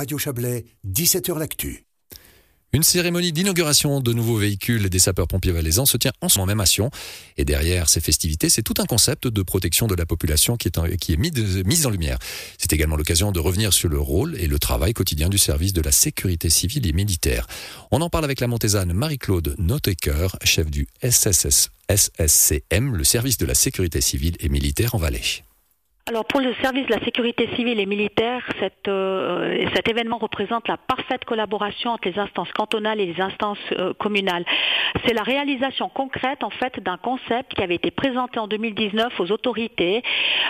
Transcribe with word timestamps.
Radio 0.00 0.16
Chablais, 0.16 0.64
17h 0.90 1.38
L'Actu. 1.38 1.84
Une 2.72 2.82
cérémonie 2.82 3.32
d'inauguration 3.32 4.00
de 4.00 4.14
nouveaux 4.14 4.38
véhicules 4.38 4.88
des 4.88 4.98
sapeurs-pompiers 4.98 5.52
valaisans 5.52 5.84
se 5.84 5.98
tient 5.98 6.14
en 6.22 6.30
ce 6.30 6.38
moment 6.38 6.46
même 6.46 6.60
à 6.60 6.64
Sion. 6.64 6.90
Et 7.36 7.44
derrière 7.44 7.90
ces 7.90 8.00
festivités, 8.00 8.48
c'est 8.48 8.62
tout 8.62 8.72
un 8.78 8.86
concept 8.86 9.28
de 9.28 9.42
protection 9.42 9.88
de 9.88 9.94
la 9.94 10.06
population 10.06 10.56
qui 10.56 10.68
est, 10.68 11.16
mis, 11.18 11.86
en 11.86 11.90
lumière. 11.90 12.18
C'est 12.56 12.72
également 12.72 12.96
l'occasion 12.96 13.30
de 13.30 13.40
revenir 13.40 13.74
sur 13.74 13.90
le 13.90 14.00
rôle 14.00 14.36
et 14.40 14.46
le 14.46 14.58
travail 14.58 14.94
quotidien 14.94 15.28
du 15.28 15.36
service 15.36 15.74
de 15.74 15.82
la 15.82 15.92
sécurité 15.92 16.48
civile 16.48 16.86
et 16.86 16.94
militaire. 16.94 17.46
On 17.90 18.00
en 18.00 18.08
parle 18.08 18.24
avec 18.24 18.40
la 18.40 18.46
Montésane 18.46 18.94
Marie-Claude 18.94 19.54
Notecker, 19.58 20.28
chef 20.44 20.70
du 20.70 20.88
SSS, 21.02 21.68
SSCM, 21.90 22.96
le 22.96 23.04
service 23.04 23.36
de 23.36 23.44
la 23.44 23.54
sécurité 23.54 24.00
civile 24.00 24.36
et 24.40 24.48
militaire 24.48 24.94
en 24.94 24.98
Valais. 24.98 25.44
Alors 26.10 26.24
pour 26.24 26.40
le 26.40 26.52
service 26.60 26.88
de 26.88 26.92
la 26.92 27.04
sécurité 27.04 27.48
civile 27.54 27.78
et 27.78 27.86
militaire, 27.86 28.42
euh, 28.88 29.64
cet 29.76 29.88
événement 29.88 30.18
représente 30.18 30.66
la 30.66 30.76
parfaite 30.76 31.24
collaboration 31.24 31.90
entre 31.92 32.08
les 32.08 32.18
instances 32.18 32.50
cantonales 32.50 32.98
et 32.98 33.06
les 33.06 33.20
instances 33.20 33.60
euh, 33.78 33.94
communales. 33.94 34.44
C'est 35.06 35.14
la 35.14 35.22
réalisation 35.22 35.88
concrète 35.88 36.42
en 36.42 36.50
fait 36.50 36.80
d'un 36.80 36.96
concept 36.96 37.54
qui 37.54 37.62
avait 37.62 37.76
été 37.76 37.92
présenté 37.92 38.40
en 38.40 38.48
2019 38.48 39.20
aux 39.20 39.30
autorités, 39.30 40.02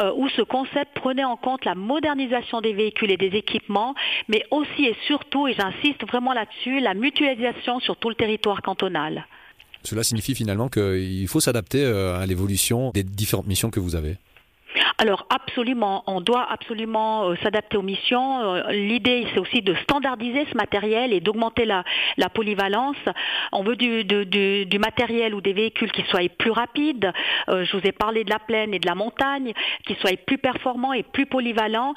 euh, 0.00 0.10
où 0.16 0.26
ce 0.30 0.40
concept 0.40 0.94
prenait 0.94 1.24
en 1.24 1.36
compte 1.36 1.66
la 1.66 1.74
modernisation 1.74 2.62
des 2.62 2.72
véhicules 2.72 3.10
et 3.10 3.18
des 3.18 3.36
équipements, 3.36 3.94
mais 4.28 4.46
aussi 4.50 4.86
et 4.86 4.96
surtout, 5.06 5.48
et 5.48 5.52
j'insiste 5.52 6.02
vraiment 6.08 6.32
là-dessus, 6.32 6.80
la 6.80 6.94
mutualisation 6.94 7.78
sur 7.80 7.98
tout 7.98 8.08
le 8.08 8.14
territoire 8.14 8.62
cantonal. 8.62 9.26
Cela 9.84 10.02
signifie 10.02 10.34
finalement 10.34 10.70
qu'il 10.70 11.28
faut 11.28 11.40
s'adapter 11.40 11.84
à 11.84 12.24
l'évolution 12.24 12.90
des 12.92 13.04
différentes 13.04 13.48
missions 13.48 13.68
que 13.68 13.80
vous 13.80 13.96
avez. 13.96 14.16
Alors 15.02 15.26
absolument, 15.30 16.04
on 16.06 16.20
doit 16.20 16.46
absolument 16.48 17.24
euh, 17.24 17.34
s'adapter 17.42 17.76
aux 17.76 17.82
missions. 17.82 18.40
Euh, 18.40 18.70
l'idée, 18.70 19.26
c'est 19.32 19.40
aussi 19.40 19.60
de 19.60 19.74
standardiser 19.82 20.46
ce 20.48 20.56
matériel 20.56 21.12
et 21.12 21.18
d'augmenter 21.18 21.64
la, 21.64 21.82
polyvalence. 22.32 22.94
On 23.50 23.64
veut 23.64 23.74
du, 23.74 24.78
matériel 24.78 25.34
ou 25.34 25.40
des 25.40 25.54
véhicules 25.54 25.90
qui 25.90 26.02
soient 26.02 26.20
plus 26.38 26.52
rapides. 26.52 27.10
Euh, 27.48 27.64
je 27.64 27.76
vous 27.76 27.84
ai 27.84 27.90
parlé 27.90 28.22
de 28.22 28.30
la 28.30 28.38
plaine 28.38 28.74
et 28.74 28.78
de 28.78 28.86
la 28.86 28.94
montagne, 28.94 29.52
qui 29.88 29.96
soient 29.96 30.16
plus 30.24 30.38
performants 30.38 30.92
et 30.92 31.02
plus 31.02 31.26
polyvalents 31.26 31.94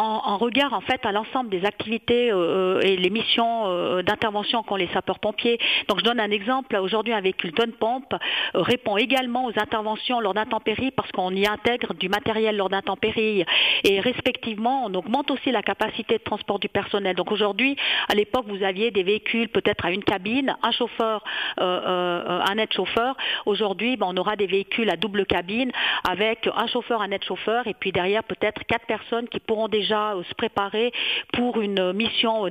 en, 0.00 0.36
regard 0.38 0.72
en 0.72 0.80
fait 0.80 1.04
à 1.04 1.12
l'ensemble 1.12 1.50
des 1.50 1.64
activités 1.64 2.30
euh, 2.32 2.80
et 2.80 2.96
les 2.96 3.10
missions 3.10 3.64
euh, 3.66 4.02
d'intervention 4.02 4.62
qu'ont 4.62 4.76
les 4.76 4.88
sapeurs-pompiers. 4.88 5.58
Donc 5.88 5.98
je 5.98 6.04
donne 6.04 6.20
un 6.20 6.30
exemple. 6.30 6.76
Aujourd'hui, 6.76 7.12
un 7.12 7.20
véhicule 7.20 7.52
tonne 7.52 7.72
pompe 7.72 8.14
euh, 8.14 8.62
répond 8.62 8.96
également 8.96 9.46
aux 9.46 9.58
interventions 9.58 10.20
lors 10.20 10.34
d'intempéries 10.34 10.90
parce 10.90 11.10
qu'on 11.12 11.30
y 11.32 11.46
intègre 11.46 11.94
du 11.94 12.08
matériel 12.08 12.56
lors 12.56 12.70
d'intempéries 12.70 13.44
et 13.84 14.00
respectivement, 14.00 14.84
on 14.86 14.94
augmente 14.94 15.30
aussi 15.30 15.50
la 15.50 15.62
capacité 15.62 16.18
de 16.18 16.22
transport 16.22 16.58
du 16.58 16.68
personnel. 16.68 17.14
Donc 17.16 17.30
aujourd'hui, 17.32 17.76
à 18.08 18.14
l'époque, 18.14 18.46
vous 18.48 18.62
aviez 18.62 18.90
des 18.90 19.02
véhicules 19.02 19.48
peut-être 19.48 19.84
à 19.84 19.90
une 19.90 20.04
cabine, 20.04 20.56
un 20.62 20.72
chauffeur, 20.72 21.24
un 21.58 22.58
aide-chauffeur. 22.58 23.16
Aujourd'hui, 23.46 23.96
ben, 23.96 24.06
on 24.08 24.16
aura 24.16 24.36
des 24.36 24.46
véhicules 24.46 24.90
à 24.90 24.96
double 24.96 25.26
cabine 25.26 25.70
avec 26.08 26.48
un 26.54 26.66
chauffeur, 26.66 27.02
un 27.02 27.10
aide-chauffeur 27.10 27.66
et 27.66 27.74
puis 27.74 27.92
derrière 27.92 28.24
peut-être 28.24 28.64
quatre 28.66 28.86
personnes 28.86 29.28
qui 29.28 29.40
pourront 29.40 29.68
déjà 29.68 29.89
euh, 29.92 30.22
se 30.24 30.34
préparer 30.34 30.92
pour 31.32 31.60
une 31.60 31.92
mission 31.92 32.48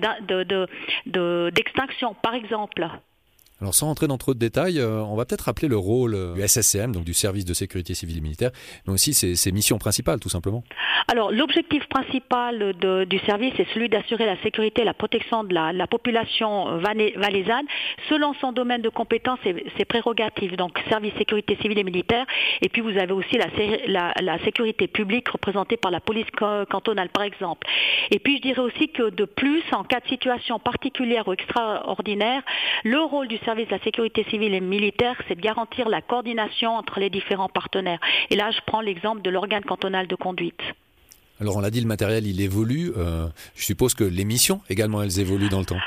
d'extinction, 1.05 2.13
par 2.15 2.35
exemple. 2.35 2.87
Alors 3.61 3.73
sans 3.73 3.87
rentrer 3.87 4.07
dans 4.07 4.17
trop 4.17 4.33
de 4.33 4.39
détails, 4.39 4.79
euh, 4.79 5.03
on 5.03 5.17
va 5.17 5.25
peut-être 5.25 5.41
rappeler 5.41 5.67
le 5.67 5.75
rôle 5.75 6.15
euh, 6.15 6.33
du 6.33 6.41
SSCM, 6.41 6.93
donc 6.93 7.03
du 7.03 7.13
service 7.13 7.43
de 7.43 7.53
sécurité 7.53 7.93
civile 7.93 8.19
et 8.19 8.21
militaire, 8.21 8.51
mais 8.87 8.93
aussi 8.93 9.13
ses, 9.13 9.51
missions 9.51 9.77
principales 9.77 10.19
tout 10.19 10.29
simplement. 10.29 10.63
Alors 11.09 11.31
l'objectif 11.31 11.85
principal 11.87 12.73
du 12.73 13.19
service 13.25 13.53
est 13.59 13.67
celui 13.73 13.89
d'assurer 13.89 14.25
la 14.25 14.41
sécurité 14.43 14.83
et 14.83 14.85
la 14.85 14.93
protection 14.93 15.43
de 15.43 15.53
la, 15.53 15.87
population 15.87 16.77
valaisanne 16.77 17.65
selon 18.07 18.33
son 18.35 18.51
domaine 18.51 18.81
de 18.81 18.89
compétences 18.89 19.39
et 19.43 19.65
ses 19.75 19.85
prérogatives, 19.85 20.55
donc 20.55 20.79
service 20.87 21.13
sécurité 21.17 21.57
civile 21.61 21.79
et 21.79 21.83
militaire. 21.83 22.25
Et 22.61 22.69
puis 22.69 22.81
vous 22.81 22.95
avez 22.97 23.11
aussi 23.11 23.37
la, 23.87 24.13
la 24.21 24.39
sécurité 24.43 24.87
publique 24.87 25.29
représentée 25.29 25.77
par 25.77 25.89
la 25.89 25.99
police 25.99 26.29
cantonale 26.69 27.09
par 27.09 27.23
exemple. 27.23 27.67
Et 28.11 28.19
puis 28.19 28.37
je 28.37 28.41
dirais 28.43 28.61
aussi 28.61 28.89
que 28.89 29.09
de 29.09 29.25
plus, 29.25 29.63
en 29.71 29.83
cas 29.83 29.99
de 29.99 30.07
situation 30.07 30.59
particulière 30.59 31.27
ou 31.27 31.33
extraordinaire, 31.33 32.43
le 32.83 32.99
rôle 33.01 33.27
du 33.27 33.37
service 33.37 33.48
de 33.55 33.71
la 33.71 33.79
sécurité 33.79 34.25
civile 34.29 34.53
et 34.53 34.61
militaire, 34.61 35.15
c'est 35.27 35.35
de 35.35 35.41
garantir 35.41 35.89
la 35.89 36.01
coordination 36.01 36.75
entre 36.75 36.99
les 36.99 37.09
différents 37.09 37.49
partenaires. 37.49 37.99
Et 38.29 38.35
là, 38.35 38.51
je 38.51 38.59
prends 38.65 38.81
l'exemple 38.81 39.21
de 39.21 39.29
l'organe 39.29 39.63
cantonal 39.63 40.07
de 40.07 40.15
conduite. 40.15 40.61
Alors 41.41 41.55
on 41.55 41.61
l'a 41.61 41.71
dit, 41.71 41.79
le 41.79 41.87
matériel, 41.87 42.27
il 42.27 42.41
évolue. 42.41 42.91
Euh, 42.97 43.27
je 43.55 43.63
suppose 43.63 43.93
que 43.93 44.03
les 44.03 44.25
missions 44.25 44.61
également, 44.69 45.01
elles 45.01 45.19
évoluent 45.19 45.49
dans 45.49 45.59
le 45.59 45.65
temps. 45.65 45.79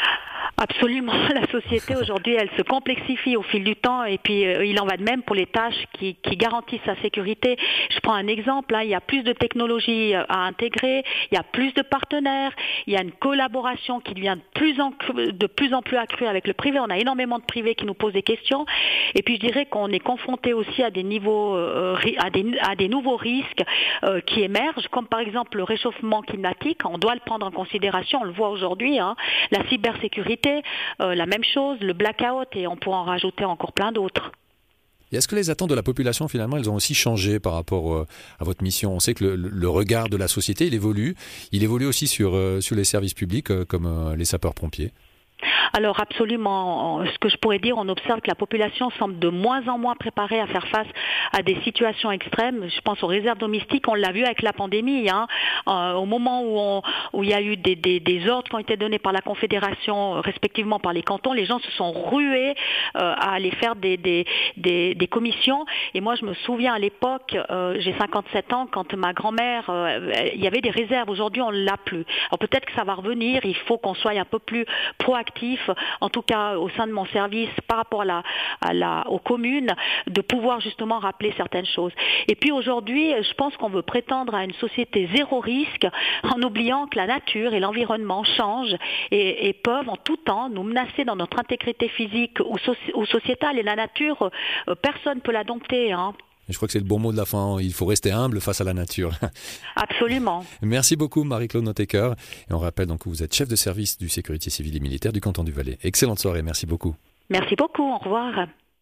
Absolument. 0.59 1.13
La 1.35 1.47
société 1.49 1.97
aujourd'hui, 2.01 2.35
elle 2.35 2.51
se 2.57 2.63
complexifie 2.63 3.37
au 3.37 3.43
fil 3.43 3.65
du 3.65 3.77
temps 3.77 4.05
et 4.05 4.19
puis 4.19 4.47
euh, 4.47 4.65
il 4.65 4.81
en 4.81 4.87
va 4.87 4.97
de 4.97 5.03
même 5.03 5.23
pour 5.23 5.35
les 5.35 5.47
tâches 5.47 5.87
qui, 5.95 6.17
garantissent 6.37 6.81
sa 6.85 6.97
sécurité. 7.03 7.57
Je 7.91 8.01
prends 8.01 8.15
un 8.15 8.27
exemple, 8.27 8.75
hein. 8.75 8.83
il 8.83 8.91
y 8.91 8.95
a 8.95 9.01
plus 9.01 9.23
de 9.23 9.33
technologies 9.33 10.15
euh, 10.15 10.25
à 10.29 10.47
intégrer, 10.47 11.05
il 11.31 11.35
y 11.35 11.39
a 11.39 11.43
plus 11.43 11.73
de 11.75 11.83
partenaires, 11.83 12.53
il 12.87 12.93
y 12.93 12.97
a 12.97 13.03
une 13.03 13.13
collaboration 13.13 14.01
qui 14.01 14.15
devient 14.15 14.37
de 14.37 14.59
plus 14.59 14.81
en, 14.81 14.93
de 15.15 15.47
plus, 15.47 15.73
en 15.75 15.83
plus 15.83 15.97
accrue 15.97 16.27
avec 16.27 16.47
le 16.47 16.53
privé. 16.53 16.81
On 16.81 16.91
a 16.91 16.99
énormément 16.99 17.39
de 17.39 17.45
privés 17.45 17.75
qui 17.75 17.85
nous 17.85 17.95
posent 17.95 18.13
des 18.13 18.23
questions 18.23 18.67
et 19.15 19.23
puis 19.23 19.37
je 19.37 19.41
dirais 19.41 19.67
qu'on 19.67 19.89
est 19.89 20.01
confronté 20.01 20.53
aussi 20.53 20.83
à 20.83 20.91
des 20.91 21.03
niveaux, 21.03 21.55
euh, 21.55 21.97
à, 22.19 22.31
des, 22.31 22.45
à 22.61 22.75
des 22.77 22.89
nouveaux 22.89 23.17
risques 23.17 23.63
qui 24.27 24.43
émergent, 24.43 24.89
comme 24.89 25.07
par 25.07 25.21
exemple 25.21 25.57
le 25.57 25.65
réchauffement 25.65 26.23
climatique. 26.23 26.81
On 26.85 26.99
doit 26.99 27.15
le 27.15 27.21
prendre 27.21 27.47
en 27.47 27.51
considération, 27.51 28.21
on 28.23 28.25
le 28.25 28.33
voit 28.33 28.51
aujourd'hui, 28.51 28.99
hein. 28.99 29.15
la 29.51 29.67
cybersécurité 29.69 30.42
euh, 31.01 31.15
la 31.15 31.27
même 31.27 31.45
chose, 31.45 31.79
le 31.81 31.93
blackout, 31.93 32.49
et 32.55 32.67
on 32.67 32.77
pourra 32.77 32.99
en 32.99 33.05
rajouter 33.05 33.45
encore 33.45 33.73
plein 33.73 33.93
d'autres. 33.93 34.33
Est-ce 35.13 35.29
que 35.29 35.37
les 35.37 35.51
attentes 35.51 35.69
de 35.69 35.75
la 35.75 35.83
population, 35.83 36.27
finalement, 36.27 36.57
elles 36.57 36.71
ont 36.71 36.75
aussi 36.75 36.95
changé 36.95 37.39
par 37.39 37.53
rapport 37.53 37.93
euh, 37.93 38.07
à 38.41 38.45
votre 38.45 38.63
mission? 38.63 38.95
On 38.95 39.01
sait 39.01 39.13
que 39.13 39.25
le, 39.25 39.69
regard 39.69 40.09
de 40.09 40.17
la 40.17 40.27
société, 40.27 40.67
il 40.67 40.75
évolue. 40.75 41.17
Il 41.53 41.63
évolue 41.63 41.85
aussi 41.85 42.07
sur, 42.07 42.35
euh, 42.35 42.63
sur 42.63 42.77
les 42.77 42.85
services 42.85 43.13
publics, 43.13 43.65
comme 43.67 44.15
les 44.17 44.25
sapeurs-pompiers. 44.25 44.93
Alors 45.73 46.01
absolument, 46.01 47.05
ce 47.05 47.19
que 47.19 47.29
je 47.29 47.37
pourrais 47.37 47.59
dire, 47.59 47.77
on 47.79 47.89
observe 47.89 48.21
que 48.21 48.29
la 48.29 48.35
population 48.35 48.91
semble 48.99 49.19
de 49.19 49.29
moins 49.29 49.67
en 49.69 49.79
moins 49.79 49.95
préparée 49.95 50.41
à 50.41 50.47
faire 50.47 50.67
face 50.69 50.87
à 51.33 51.43
des 51.43 51.57
situations 51.63 52.11
extrêmes. 52.11 52.69
Je 52.69 52.81
pense 52.81 53.03
aux 53.03 53.07
réserves 53.07 53.39
domestiques, 53.39 53.89
on 53.89 53.95
l'a 53.95 54.13
vu 54.13 54.25
avec 54.25 54.43
la 54.43 54.53
pandémie. 54.53 55.09
Hein. 55.09 55.27
Euh, 55.69 55.95
au 55.95 56.07
moment 56.07 56.83
où, 57.13 57.23
il 57.23 57.29
y 57.29 57.35
a 57.35 57.41
eu 57.41 57.57
des, 57.57 58.29
ordres 58.29 58.49
qui 58.49 58.55
ont 58.55 58.59
été 58.59 58.77
donnés 58.77 58.99
par 58.99 59.13
la 59.13 59.21
Confédération, 59.21 60.21
respectivement 60.21 60.79
par 60.79 60.93
les 60.93 61.03
cantons, 61.03 61.33
les 61.33 61.47
gens 61.47 61.59
se 61.61 61.71
sont 61.73 61.93
rués 61.93 62.55
euh, 62.97 63.15
à 63.17 63.35
aller 63.35 63.51
faire 63.53 63.77
des, 63.77 64.27
commissions. 65.11 65.65
Et 65.95 66.01
moi, 66.01 66.15
je 66.15 66.25
me 66.25 66.35
souviens 66.35 66.75
à 66.75 66.79
l'époque, 66.79 67.37
euh, 67.51 67.77
j'ai 67.81 67.95
57 67.99 68.53
ans, 68.53 68.67
quand 68.71 68.95
ma 68.95 69.13
grand-mère, 69.13 69.71
il 70.35 70.41
y 70.41 70.47
avait 70.47 70.61
des 70.61 70.71
réserves. 70.71 71.09
Aujourd'hui, 71.11 71.43
on 71.43 71.51
ne 71.51 71.65
l'a 71.65 71.77
plus. 71.85 72.05
Alors 72.31 72.39
peut-être 72.39 72.67
que 72.67 72.75
ça 72.75 72.85
va 72.85 72.95
revenir. 72.95 73.45
Il 73.45 73.57
faut 73.57 73.79
qu'on 73.79 73.95
soit 73.95 74.13
un 74.13 74.25
peu 74.25 74.39
plus 74.39 74.65
proactif 74.99 75.52
en 76.01 76.09
tout 76.09 76.23
cas 76.23 76.57
au 76.57 76.69
sein 76.71 76.87
de 76.87 76.93
mon 76.93 77.07
service, 77.07 77.51
par 77.67 77.79
rapport 77.79 78.03
à 78.03 78.23
aux 79.09 79.19
communes, 79.19 79.75
de 80.07 80.21
pouvoir 80.21 80.61
justement 80.61 80.99
rappeler 80.99 81.33
certaines 81.37 81.67
choses. 81.67 81.93
Et 82.29 82.35
puis 82.35 82.53
aujourd'hui, 82.53 83.13
je 83.23 83.35
pense 83.35 83.57
qu'on 83.57 83.69
veut 83.69 83.83
prétendre 83.83 84.35
à 84.35 84.45
une 84.45 84.55
société 84.55 85.09
zéro 85.15 85.41
risque 85.41 85.87
en 86.23 86.41
oubliant 86.43 86.87
que 86.87 86.97
la 86.97 87.07
nature 87.07 87.55
et 87.55 87.61
l'environnement 87.61 88.25
changent 88.25 88.77
et, 89.11 89.53
peuvent 89.65 89.89
en 89.89 89.97
tout 89.97 90.17
temps 90.17 90.49
nous 90.49 90.63
menacer 90.63 91.05
dans 91.05 91.17
notre 91.17 91.39
intégrité 91.39 91.89
physique 91.89 92.39
ou, 92.41 93.07
sociétale. 93.07 93.59
Et 93.59 93.63
la 93.63 93.77
nature, 93.77 94.31
euh, 94.69 94.75
personne 94.75 95.17
ne 95.17 95.21
peut 95.21 95.33
la 95.33 95.45
dompter. 95.45 95.93
Hein. 95.93 96.15
Je 96.49 96.57
crois 96.57 96.67
que 96.67 96.73
c'est 96.73 96.81
le 96.81 96.85
bon 96.85 96.99
mot 96.99 97.13
de 97.13 97.17
la 97.17 97.25
fin. 97.25 97.59
Il 97.61 97.73
faut 97.73 97.87
rester 97.87 98.11
humble 98.11 98.41
face 98.41 98.61
à 98.61 98.65
la 98.65 98.75
nature. 98.75 99.13
Absolument. 99.77 100.45
Merci 100.61 100.97
beaucoup, 100.97 101.25
Marie-Claude 101.25 101.65
Notecker. 101.65 102.13
Et 102.51 102.53
on 102.53 102.59
rappelle 102.59 102.87
donc 102.87 103.01
que 103.05 103.09
vous 103.09 103.23
êtes 103.23 103.35
chef 103.35 103.49
de 103.49 103.57
service 103.57 103.99
du 103.99 104.09
sécurité 104.09 104.51
civile 104.51 104.77
et 104.77 104.81
militaire 104.81 105.13
du 105.13 105.21
canton 105.21 105.45
du 105.45 105.53
Valais. 105.53 105.79
Excellente 105.83 106.19
soirée. 106.19 106.43
Merci 106.43 106.67
beaucoup. 106.67 106.95
Merci 107.31 107.55
beaucoup. 107.57 107.83
Au 107.83 107.99
revoir. 107.99 108.47